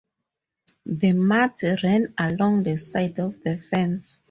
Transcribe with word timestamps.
The 0.87 1.13
mutt 1.13 1.61
ran 1.83 2.15
along 2.17 2.63
the 2.63 2.71
inside 2.71 3.19
of 3.19 3.39
the 3.43 3.59
fence. 3.59 4.17